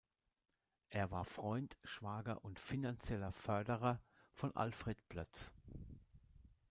[0.89, 4.01] Er war Freund, Schwager und finanzieller Förderer
[4.33, 5.53] von Alfred Ploetz.